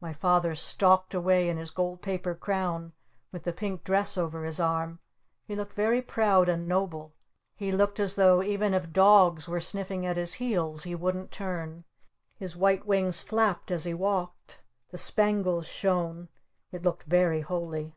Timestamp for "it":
16.72-16.82